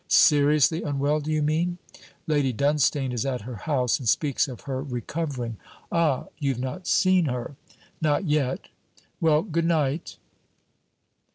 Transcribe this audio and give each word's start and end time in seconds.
'Seriously 0.07 0.81
unwell, 0.81 1.19
do 1.19 1.31
you 1.31 1.43
mean?' 1.43 1.77
'Lady 2.25 2.51
Dunstane 2.51 3.11
is 3.13 3.23
at 3.23 3.41
her 3.41 3.53
house, 3.57 3.99
and 3.99 4.09
speaks 4.09 4.47
of 4.47 4.61
her 4.61 4.81
recovering.' 4.81 5.57
'Ah. 5.91 6.25
You've 6.39 6.57
not 6.57 6.87
seen 6.87 7.25
her?' 7.25 7.55
'Not 8.01 8.25
yet.' 8.25 8.69
'Well, 9.19 9.43
good 9.43 9.65
night.' 9.65 10.17